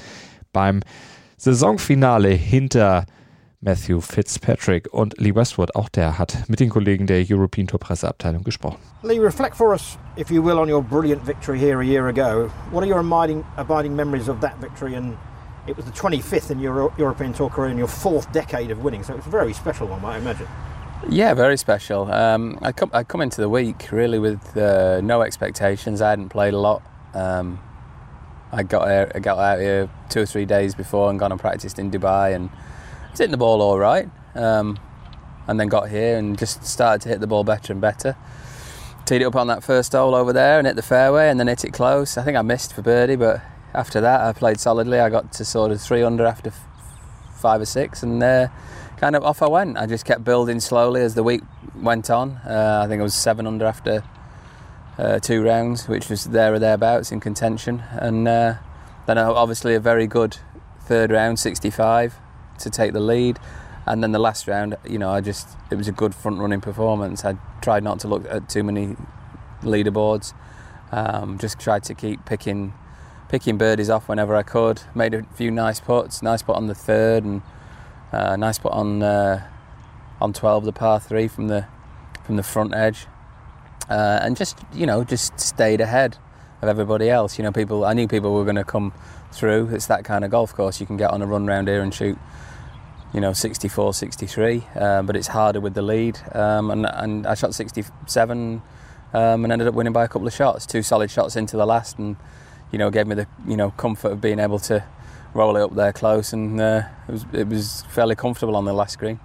beim 0.53 0.81
Saisonfinale 1.37 2.31
hinter 2.31 3.07
Matthew 3.61 4.01
Fitzpatrick 4.01 4.87
und 4.93 5.19
Lee 5.19 5.35
Westwood. 5.35 5.75
Auch 5.75 5.89
der 5.89 6.17
hat 6.17 6.49
mit 6.49 6.61
den 6.61 6.69
Kollegen 6.71 7.09
der 7.09 7.25
European 7.29 7.67
Tour 7.67 7.81
Presseabteilung 7.81 8.45
gesprochen. 8.45 8.79
Lee, 9.03 9.19
reflect 9.19 9.57
for 9.57 9.73
us, 9.73 9.99
if 10.17 10.31
you 10.31 10.41
will, 10.45 10.59
on 10.59 10.71
your 10.71 10.81
brilliant 10.81 11.25
victory 11.25 11.59
here 11.59 11.81
a 11.81 11.85
year 11.85 12.07
ago. 12.07 12.49
What 12.71 12.85
are 12.85 12.89
your 12.89 13.01
abiding, 13.01 13.45
abiding 13.57 13.97
memories 13.97 14.29
of 14.29 14.41
that 14.43 14.57
victory? 14.61 14.95
And 14.95 15.17
it 15.67 15.77
was 15.77 15.87
the 15.87 15.93
25th 15.93 16.53
in 16.53 16.61
your 16.61 16.93
European 16.99 17.33
Tour 17.33 17.51
career 17.51 17.71
and 17.71 17.79
your 17.79 17.89
fourth 17.89 18.31
decade 18.33 18.71
of 18.71 18.85
winning, 18.85 19.03
so 19.03 19.17
it's 19.17 19.27
a 19.27 19.31
very 19.31 19.53
special 19.53 19.89
one, 19.89 20.05
I 20.05 20.19
imagine. 20.19 20.47
Yeah, 21.09 21.35
very 21.35 21.57
special. 21.57 22.11
Um, 22.13 22.59
I 22.63 22.73
come 22.73 22.91
I 22.93 23.05
come 23.05 23.21
into 23.23 23.41
the 23.41 23.49
week 23.49 23.91
really 23.93 24.19
with 24.19 24.57
uh, 24.57 25.01
no 25.01 25.23
expectations. 25.23 26.01
I 26.01 26.11
hadn't 26.11 26.29
played 26.29 26.55
a 26.55 26.59
lot. 26.59 26.83
Um, 27.15 27.59
I 28.53 28.63
got 28.63 28.89
here, 28.89 29.13
I 29.15 29.19
got 29.19 29.39
out 29.39 29.61
here 29.61 29.89
two 30.09 30.23
or 30.23 30.27
three 30.27 30.45
days 30.45 30.75
before 30.75 31.11
and 31.11 31.19
gone 31.19 31.31
and 31.33 31.41
practiced 31.41 31.79
in 31.79 31.91
Dubai 31.91 32.35
and 32.35 32.51
was 33.19 33.25
hitting 33.25 33.33
the 33.33 33.37
ball 33.37 33.61
all 33.61 33.79
right. 33.79 34.09
Um, 34.37 34.79
and 35.49 35.59
then 35.59 35.67
got 35.67 35.89
here 35.89 36.19
and 36.19 36.39
just 36.39 36.65
started 36.65 37.03
to 37.03 37.09
hit 37.09 37.21
the 37.21 37.27
ball 37.27 37.43
better 37.43 37.73
and 37.73 37.83
better. 37.83 38.17
Teed 39.07 39.23
it 39.23 39.25
up 39.25 39.35
on 39.35 39.49
that 39.49 39.65
first 39.65 39.93
hole 39.93 40.15
over 40.15 40.33
there 40.33 40.59
and 40.59 40.67
hit 40.69 40.77
the 40.77 40.83
fairway 40.83 41.29
and 41.29 41.41
then 41.41 41.49
hit 41.49 41.65
it 41.65 41.73
close. 41.73 42.17
I 42.17 42.23
think 42.23 42.37
I 42.37 42.43
missed 42.43 42.73
for 42.75 42.83
birdie, 42.83 43.17
but 43.17 43.41
after 43.75 44.01
that 44.03 44.21
I 44.21 44.33
played 44.33 44.61
solidly. 44.61 45.01
I 45.01 45.11
got 45.11 45.33
to 45.33 45.45
sort 45.45 45.73
of 45.73 45.81
three 45.81 46.03
under 46.03 46.25
after 46.27 46.53
five 47.35 47.61
or 47.61 47.67
six 47.67 48.03
and. 48.03 48.23
Uh, 48.23 48.49
kind 48.99 49.15
of 49.15 49.23
off 49.23 49.43
I 49.43 49.47
went. 49.47 49.79
I 49.79 49.87
just 49.87 50.05
kept 50.05 50.25
building 50.25 50.59
slowly 50.59 51.03
as 51.03 51.15
the 51.15 51.23
week 51.23 51.43
went 51.77 52.11
on. 52.11 52.33
Uh, 52.45 52.83
I 52.85 52.89
think 52.89 52.99
I 52.99 53.05
was 53.05 53.15
seven 53.15 53.47
under 53.47 53.65
after 53.65 54.03
uh, 54.99 55.21
two 55.21 55.45
rounds, 55.45 55.87
which 55.87 56.09
was 56.09 56.25
there 56.25 56.53
or 56.53 56.59
thereabouts 56.59 57.13
in 57.13 57.21
contention. 57.21 57.85
And 57.93 58.27
uh, 58.27 58.55
then 59.07 59.17
obviously 59.17 59.77
a 59.77 59.81
very 59.81 60.09
good 60.09 60.39
third 60.81 61.13
round, 61.13 61.39
65, 61.39 62.17
to 62.61 62.71
take 62.71 62.93
the 62.93 63.01
lead. 63.01 63.39
And 63.87 64.03
then 64.03 64.13
the 64.13 64.19
last 64.19 64.47
round, 64.47 64.77
you 64.87 64.99
know, 64.99 65.11
I 65.11 65.21
just 65.21 65.49
it 65.71 65.77
was 65.77 65.89
a 65.89 65.93
good 65.93 66.15
front 66.15 66.39
running 66.39 66.61
performance. 66.61 67.25
I 67.25 67.37
tried 67.63 67.83
not 67.83 68.01
to 68.01 68.09
look 68.09 68.27
at 68.29 68.49
too 68.49 68.63
many 68.63 68.97
leaderboards. 69.63 70.35
Um, 70.93 71.39
just 71.39 71.59
tried 71.59 71.85
to 71.85 71.95
keep 71.95 72.25
picking 72.27 72.75
picking 73.29 73.59
birdies 73.59 73.91
off 73.91 74.09
whenever 74.09 74.35
I 74.35 74.43
could. 74.43 74.83
Made 74.95 75.15
a 75.15 75.23
few 75.35 75.51
nice 75.51 75.81
putts, 75.81 76.23
nice 76.23 76.43
putt 76.43 76.57
on 76.57 76.67
the 76.67 76.75
third 76.75 77.25
and 77.25 77.43
uh, 78.13 78.37
nice 78.37 78.59
put 78.59 78.73
on 78.73 79.03
uh, 79.03 79.47
on 80.21 80.33
12, 80.33 80.65
the 80.65 80.73
par 80.73 81.01
three 81.01 81.29
from 81.29 81.49
the 81.49 81.67
from 82.25 82.37
the 82.37 82.43
front 82.43 82.75
edge, 82.75 83.07
uh, 83.89 84.19
and 84.23 84.37
just 84.37 84.59
you 84.75 84.87
know 84.87 85.05
just 85.05 85.39
stayed 85.41 85.81
ahead 85.81 86.19
of 86.63 86.69
everybody 86.69 87.09
else. 87.11 87.39
You 87.39 87.45
know, 87.45 87.53
people 87.53 87.85
I 87.85 87.93
knew 87.93 88.09
people 88.09 88.35
were 88.35 88.45
going 88.45 88.57
to 88.57 88.65
come 88.65 88.93
through. 89.33 89.71
It's 89.73 89.87
that 89.87 90.05
kind 90.05 90.25
of 90.25 90.31
golf 90.31 90.55
course. 90.55 90.81
You 90.81 90.87
can 90.87 90.97
get 90.97 91.11
on 91.11 91.23
a 91.23 91.27
run 91.27 91.47
round 91.47 91.69
here 91.69 91.83
and 91.83 91.93
shoot, 91.95 92.19
you 93.13 93.21
know, 93.21 93.33
64, 93.33 93.95
63, 93.95 94.65
uh, 94.75 95.03
but 95.03 95.17
it's 95.17 95.29
harder 95.29 95.61
with 95.61 95.75
the 95.75 95.83
lead. 95.83 96.19
Um, 96.35 96.71
and, 96.71 96.87
and 96.87 97.27
I 97.27 97.35
shot 97.35 97.55
67 97.55 98.63
um, 99.13 99.45
and 99.45 99.53
ended 99.53 99.69
up 99.69 99.75
winning 99.75 99.93
by 99.93 100.05
a 100.05 100.09
couple 100.09 100.27
of 100.27 100.35
shots, 100.35 100.67
two 100.67 100.83
solid 100.83 101.11
shots 101.11 101.37
into 101.37 101.57
the 101.57 101.67
last, 101.67 101.99
and 101.99 102.17
you 102.73 102.79
know 102.79 102.91
gave 102.91 103.07
me 103.07 103.15
the 103.15 103.27
you 103.47 103.57
know 103.57 103.71
comfort 103.73 104.13
of 104.13 104.21
being 104.21 104.39
able 104.39 104.59
to 104.59 104.85
roll 105.35 105.57
it 105.57 105.63
up 105.63 105.75
there 105.75 105.93
close, 105.93 106.33
and 106.33 106.61
uh, 106.61 106.83
it, 107.09 107.13
was, 107.13 107.25
it 107.33 107.49
was 107.49 107.85
fairly 107.89 108.15
comfortable 108.15 108.57
on 108.57 108.65
the 108.65 108.73
last 108.73 108.99
green. 108.99 109.21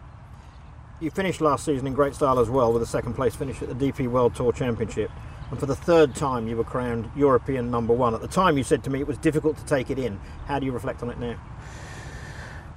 You 1.00 1.12
finished 1.12 1.42
last 1.42 1.66
season 1.66 1.86
in 1.88 1.94
great 1.94 2.16
style 2.16 2.40
as 2.40 2.50
well 2.50 2.72
with 2.72 2.82
a 2.82 2.86
second 2.88 3.13
place 3.13 3.36
finish 3.36 3.62
at 3.62 3.68
the 3.68 3.92
DP 3.92 4.08
World 4.08 4.36
Tour 4.36 4.54
Championship. 4.54 5.12
And 5.53 5.60
for 5.60 5.67
the 5.67 5.75
third 5.75 6.15
time, 6.15 6.48
you 6.48 6.57
were 6.57 6.63
crowned 6.63 7.12
European 7.15 7.69
number 7.69 7.93
one. 7.93 8.15
At 8.15 8.22
the 8.22 8.27
time, 8.27 8.57
you 8.57 8.63
said 8.63 8.83
to 8.86 8.89
me 8.89 9.01
it 9.01 9.05
was 9.05 9.19
difficult 9.19 9.55
to 9.57 9.65
take 9.65 9.91
it 9.91 10.00
in. 10.00 10.19
How 10.48 10.57
do 10.57 10.65
you 10.65 10.72
reflect 10.72 11.03
on 11.03 11.12
it 11.12 11.19
now? 11.19 11.36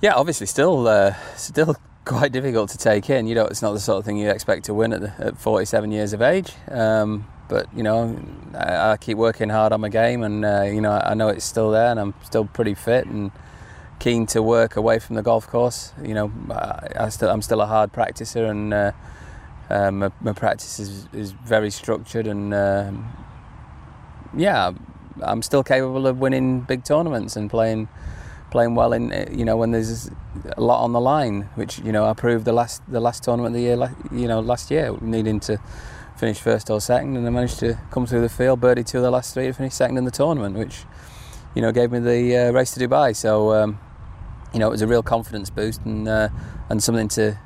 Yeah, 0.02 0.12
obviously, 0.12 0.46
still, 0.46 0.86
uh, 0.86 1.14
still 1.36 1.74
quite 2.04 2.32
difficult 2.32 2.68
to 2.72 2.76
take 2.76 3.08
in. 3.08 3.26
You 3.28 3.34
know, 3.34 3.46
it's 3.46 3.62
not 3.62 3.72
the 3.72 3.80
sort 3.80 4.00
of 4.00 4.04
thing 4.04 4.18
you 4.18 4.28
expect 4.28 4.66
to 4.66 4.74
win 4.74 4.92
at, 4.92 5.00
the, 5.00 5.14
at 5.16 5.38
47 5.38 5.90
years 5.90 6.12
of 6.12 6.20
age. 6.20 6.52
Um, 6.70 7.26
but 7.48 7.66
you 7.74 7.82
know, 7.82 8.14
I, 8.52 8.90
I, 8.90 8.96
keep 8.98 9.16
working 9.16 9.48
hard 9.48 9.72
on 9.72 9.80
my 9.80 9.88
game, 9.88 10.22
and 10.22 10.44
uh, 10.44 10.64
you 10.64 10.82
know, 10.82 10.92
I 10.92 11.14
know 11.14 11.28
it's 11.28 11.46
still 11.46 11.70
there, 11.70 11.90
and 11.90 11.98
I'm 11.98 12.12
still 12.24 12.44
pretty 12.44 12.74
fit 12.74 13.06
and 13.06 13.30
keen 14.00 14.26
to 14.26 14.42
work 14.42 14.76
away 14.76 14.98
from 14.98 15.16
the 15.16 15.22
golf 15.22 15.46
course. 15.46 15.94
You 16.02 16.12
know, 16.12 16.32
I, 16.50 16.88
I 17.04 17.08
still, 17.08 17.30
I'm 17.30 17.40
still 17.40 17.62
a 17.62 17.66
hard 17.66 17.94
practicer, 17.94 18.50
and 18.50 18.74
uh, 18.74 18.92
uh, 19.70 19.90
my, 19.90 20.10
my, 20.20 20.32
practice 20.32 20.78
is, 20.78 21.08
is 21.12 21.32
very 21.32 21.70
structured, 21.70 22.26
and 22.26 22.54
um, 22.54 23.12
yeah, 24.36 24.72
I'm 25.22 25.42
still 25.42 25.62
capable 25.62 26.06
of 26.06 26.18
winning 26.18 26.60
big 26.60 26.84
tournaments 26.84 27.36
and 27.36 27.50
playing 27.50 27.88
playing 28.50 28.76
well 28.76 28.92
in 28.92 29.10
you 29.36 29.44
know 29.44 29.56
when 29.56 29.72
there's 29.72 30.08
a 30.56 30.60
lot 30.60 30.82
on 30.82 30.92
the 30.92 31.00
line, 31.00 31.48
which 31.56 31.78
you 31.80 31.92
know 31.92 32.06
I 32.06 32.12
proved 32.14 32.44
the 32.44 32.52
last 32.52 32.82
the 32.88 33.00
last 33.00 33.22
tournament 33.24 33.54
of 33.54 33.60
the 33.60 33.66
year, 33.66 33.94
you 34.12 34.28
know, 34.28 34.40
last 34.40 34.70
year 34.70 34.96
needing 35.00 35.40
to 35.40 35.58
finish 36.16 36.38
first 36.38 36.70
or 36.70 36.80
second, 36.80 37.16
and 37.16 37.26
I 37.26 37.30
managed 37.30 37.58
to 37.60 37.78
come 37.90 38.06
through 38.06 38.22
the 38.22 38.28
field, 38.28 38.60
birdie 38.60 38.84
two 38.84 38.98
of 38.98 39.02
the 39.02 39.10
last 39.10 39.34
three, 39.34 39.46
to 39.46 39.52
finish 39.52 39.74
second 39.74 39.98
in 39.98 40.04
the 40.04 40.10
tournament, 40.10 40.56
which 40.56 40.84
you 41.54 41.62
know 41.62 41.72
gave 41.72 41.90
me 41.90 41.98
the 41.98 42.36
uh, 42.36 42.52
race 42.52 42.72
to 42.72 42.80
Dubai. 42.80 43.16
So 43.16 43.52
um, 43.52 43.80
you 44.52 44.58
know 44.58 44.68
it 44.68 44.70
was 44.70 44.82
a 44.82 44.86
real 44.86 45.02
confidence 45.02 45.50
boost 45.50 45.84
and 45.84 46.06
uh, 46.06 46.28
and 46.70 46.82
something 46.82 47.08
to 47.08 47.38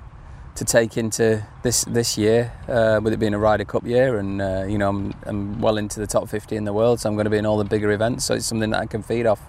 to 0.61 0.65
take 0.67 0.99
into 0.99 1.43
this 1.63 1.85
this 1.85 2.19
year, 2.19 2.53
uh, 2.69 3.01
with 3.03 3.15
it 3.15 3.17
being 3.19 3.33
a 3.33 3.39
Ryder 3.39 3.65
Cup 3.65 3.87
year, 3.87 4.19
and 4.19 4.43
uh, 4.43 4.65
you 4.69 4.77
know 4.77 4.91
I'm, 4.91 5.15
I'm 5.25 5.59
well 5.59 5.79
into 5.79 5.99
the 5.99 6.07
top 6.07 6.29
50 6.29 6.55
in 6.55 6.65
the 6.65 6.73
world, 6.75 7.01
so 7.01 7.09
I'm 7.09 7.15
going 7.15 7.25
to 7.25 7.31
be 7.31 7.39
in 7.39 7.47
all 7.47 7.57
the 7.57 7.65
bigger 7.65 7.91
events. 7.93 8.27
So 8.27 8.35
it's 8.35 8.45
something 8.45 8.69
that 8.69 8.79
I 8.79 8.85
can 8.85 9.03
feed 9.03 9.25
off. 9.25 9.41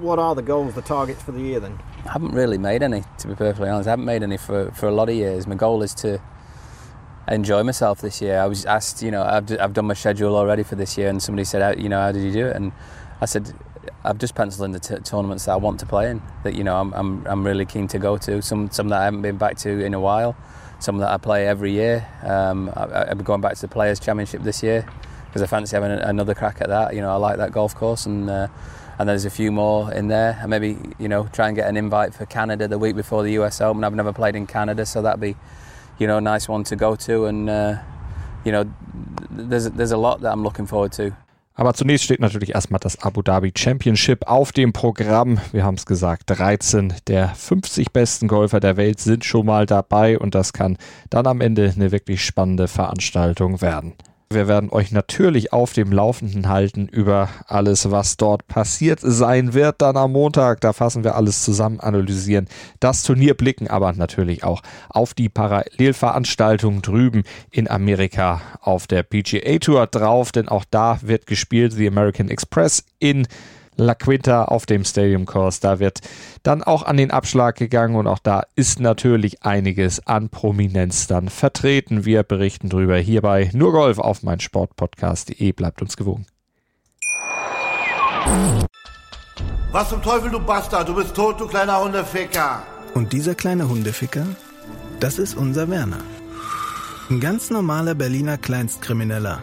What 0.00 0.18
are 0.18 0.34
the 0.34 0.42
goals, 0.42 0.74
the 0.74 0.82
targets 0.82 1.22
for 1.22 1.30
the 1.30 1.40
year 1.40 1.60
then? 1.60 1.78
I 2.04 2.10
haven't 2.10 2.32
really 2.32 2.58
made 2.58 2.82
any, 2.82 3.04
to 3.18 3.28
be 3.28 3.36
perfectly 3.36 3.68
honest. 3.68 3.86
I 3.86 3.90
haven't 3.90 4.04
made 4.04 4.24
any 4.24 4.36
for, 4.36 4.72
for 4.72 4.88
a 4.88 4.92
lot 4.92 5.08
of 5.08 5.14
years. 5.14 5.46
My 5.46 5.54
goal 5.54 5.80
is 5.84 5.94
to 5.94 6.20
enjoy 7.28 7.62
myself 7.62 8.00
this 8.00 8.20
year. 8.20 8.40
I 8.40 8.46
was 8.46 8.66
asked, 8.66 9.00
you 9.00 9.12
know, 9.12 9.22
I've, 9.22 9.48
I've 9.60 9.74
done 9.74 9.86
my 9.86 9.94
schedule 9.94 10.34
already 10.34 10.64
for 10.64 10.74
this 10.74 10.98
year, 10.98 11.08
and 11.08 11.22
somebody 11.22 11.44
said, 11.44 11.80
you 11.80 11.88
know, 11.88 12.00
how 12.00 12.10
did 12.10 12.24
you 12.24 12.32
do 12.32 12.46
it? 12.48 12.56
And 12.56 12.72
I 13.20 13.26
said, 13.26 13.54
I've 14.04 14.18
just 14.18 14.34
penciled 14.34 14.66
in 14.66 14.72
the 14.72 14.80
t- 14.80 14.96
tournaments 14.96 15.46
that 15.46 15.52
I 15.52 15.56
want 15.56 15.80
to 15.80 15.86
play 15.86 16.10
in. 16.10 16.22
That 16.44 16.54
you 16.54 16.64
know, 16.64 16.80
I'm, 16.80 16.92
I'm, 16.94 17.26
I'm 17.26 17.46
really 17.46 17.66
keen 17.66 17.88
to 17.88 17.98
go 17.98 18.16
to. 18.18 18.42
Some 18.42 18.70
some 18.70 18.88
that 18.88 19.00
I 19.00 19.04
haven't 19.04 19.22
been 19.22 19.36
back 19.36 19.56
to 19.58 19.84
in 19.84 19.94
a 19.94 20.00
while. 20.00 20.36
Some 20.80 20.98
that 20.98 21.10
I 21.10 21.16
play 21.16 21.46
every 21.46 21.72
year. 21.72 22.06
Um, 22.22 22.70
I, 22.74 23.06
I'm 23.10 23.18
going 23.18 23.40
back 23.40 23.54
to 23.54 23.60
the 23.60 23.68
Players 23.68 23.98
Championship 23.98 24.42
this 24.42 24.62
year 24.62 24.86
because 25.26 25.42
I 25.42 25.46
fancy 25.46 25.76
having 25.76 25.90
another 25.90 26.34
crack 26.34 26.60
at 26.60 26.68
that. 26.68 26.94
You 26.94 27.00
know, 27.00 27.10
I 27.10 27.16
like 27.16 27.38
that 27.38 27.52
golf 27.52 27.74
course, 27.74 28.06
and 28.06 28.30
uh, 28.30 28.48
and 28.98 29.08
there's 29.08 29.24
a 29.24 29.30
few 29.30 29.50
more 29.50 29.92
in 29.92 30.08
there. 30.08 30.38
And 30.40 30.50
maybe 30.50 30.76
you 30.98 31.08
know, 31.08 31.28
try 31.32 31.48
and 31.48 31.56
get 31.56 31.68
an 31.68 31.76
invite 31.76 32.14
for 32.14 32.26
Canada 32.26 32.68
the 32.68 32.78
week 32.78 32.96
before 32.96 33.22
the 33.22 33.32
US 33.40 33.60
Open. 33.60 33.84
I've 33.84 33.94
never 33.94 34.12
played 34.12 34.36
in 34.36 34.46
Canada, 34.46 34.86
so 34.86 35.02
that'd 35.02 35.20
be 35.20 35.36
you 35.98 36.06
know, 36.06 36.20
nice 36.20 36.48
one 36.48 36.64
to 36.64 36.76
go 36.76 36.96
to. 36.96 37.26
And, 37.26 37.50
uh, 37.50 37.78
you 38.44 38.52
know, 38.52 38.70
there's, 39.30 39.68
there's 39.70 39.92
a 39.92 39.96
lot 39.96 40.20
that 40.20 40.32
I'm 40.32 40.42
looking 40.42 40.66
forward 40.66 40.92
to. 40.92 41.16
Aber 41.58 41.74
zunächst 41.74 42.04
steht 42.04 42.20
natürlich 42.20 42.54
erstmal 42.54 42.78
das 42.78 43.02
Abu 43.02 43.20
Dhabi 43.20 43.52
Championship 43.52 44.28
auf 44.28 44.52
dem 44.52 44.72
Programm. 44.72 45.40
Wir 45.50 45.64
haben 45.64 45.74
es 45.74 45.86
gesagt, 45.86 46.22
13 46.26 46.94
der 47.08 47.30
50 47.30 47.90
besten 47.90 48.28
Golfer 48.28 48.60
der 48.60 48.76
Welt 48.76 49.00
sind 49.00 49.24
schon 49.24 49.46
mal 49.46 49.66
dabei 49.66 50.20
und 50.20 50.36
das 50.36 50.52
kann 50.52 50.78
dann 51.10 51.26
am 51.26 51.40
Ende 51.40 51.72
eine 51.74 51.90
wirklich 51.90 52.24
spannende 52.24 52.68
Veranstaltung 52.68 53.60
werden. 53.60 53.94
Wir 54.30 54.46
werden 54.46 54.68
euch 54.68 54.92
natürlich 54.92 55.54
auf 55.54 55.72
dem 55.72 55.90
Laufenden 55.90 56.50
halten 56.50 56.86
über 56.86 57.30
alles, 57.46 57.90
was 57.90 58.18
dort 58.18 58.46
passiert 58.46 59.00
sein 59.02 59.54
wird. 59.54 59.80
Dann 59.80 59.96
am 59.96 60.12
Montag, 60.12 60.60
da 60.60 60.74
fassen 60.74 61.02
wir 61.02 61.14
alles 61.14 61.42
zusammen, 61.44 61.80
analysieren 61.80 62.46
das 62.78 63.04
Turnier, 63.04 63.32
blicken 63.32 63.68
aber 63.68 63.94
natürlich 63.94 64.44
auch 64.44 64.60
auf 64.90 65.14
die 65.14 65.30
Parallelveranstaltung 65.30 66.82
drüben 66.82 67.22
in 67.50 67.70
Amerika 67.70 68.42
auf 68.60 68.86
der 68.86 69.02
PGA 69.02 69.60
Tour 69.60 69.86
drauf, 69.86 70.30
denn 70.30 70.46
auch 70.46 70.66
da 70.70 70.98
wird 71.00 71.26
gespielt. 71.26 71.72
The 71.72 71.88
American 71.88 72.28
Express 72.28 72.84
in 72.98 73.26
La 73.78 73.94
Quinta 73.94 74.44
auf 74.44 74.66
dem 74.66 74.84
Stadium 74.84 75.24
Course. 75.24 75.60
Da 75.60 75.78
wird 75.78 76.00
dann 76.42 76.62
auch 76.64 76.82
an 76.82 76.96
den 76.96 77.12
Abschlag 77.12 77.56
gegangen 77.56 77.94
und 77.94 78.06
auch 78.08 78.18
da 78.18 78.42
ist 78.56 78.80
natürlich 78.80 79.44
einiges 79.44 80.04
an 80.06 80.28
Prominenz 80.28 81.06
dann 81.06 81.28
vertreten. 81.28 82.04
Wir 82.04 82.24
berichten 82.24 82.68
drüber 82.68 82.96
hierbei 82.96 83.50
nur 83.54 83.72
Golf 83.72 83.98
auf 83.98 84.22
mein 84.24 84.40
Sportpodcast.de. 84.40 85.52
Bleibt 85.52 85.80
uns 85.80 85.96
gewogen. 85.96 86.26
Was 89.70 89.90
zum 89.90 90.02
Teufel, 90.02 90.30
du 90.30 90.40
Bastard? 90.40 90.88
Du 90.88 90.94
bist 90.94 91.14
tot, 91.14 91.40
du 91.40 91.46
kleiner 91.46 91.80
Hundeficker. 91.80 92.62
Und 92.94 93.12
dieser 93.12 93.34
kleine 93.34 93.68
Hundeficker, 93.68 94.26
das 94.98 95.18
ist 95.18 95.34
unser 95.36 95.70
Werner. 95.70 96.00
Ein 97.10 97.20
ganz 97.20 97.50
normaler 97.50 97.94
Berliner 97.94 98.38
Kleinstkrimineller, 98.38 99.42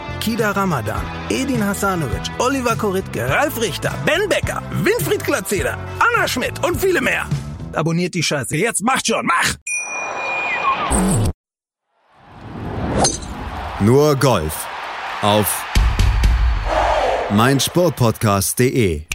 Kida 0.21 0.55
Ramadan, 0.55 1.01
Edin 1.29 1.63
Hasanovic, 1.63 2.29
Oliver 2.37 2.75
Koritke, 2.75 3.27
Ralf 3.27 3.59
Richter, 3.59 3.91
Ben 4.05 4.29
Becker, 4.29 4.61
Winfried 4.83 5.23
Glatzeder, 5.23 5.75
Anna 5.99 6.27
Schmidt 6.27 6.63
und 6.63 6.79
viele 6.79 7.01
mehr. 7.01 7.25
Abonniert 7.73 8.13
die 8.13 8.21
Scheiße. 8.21 8.55
Jetzt 8.55 8.83
macht 8.83 9.07
schon, 9.07 9.25
mach! 9.25 9.55
Nur 13.79 14.15
Golf 14.15 14.67
auf 15.23 15.65
meinsportpodcast.de 17.31 19.10